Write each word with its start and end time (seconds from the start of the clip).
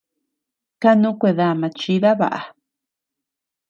Kanu 0.81 1.09
kuedama 1.19 1.67
chida 1.79 2.11
baʼa. 2.19 2.41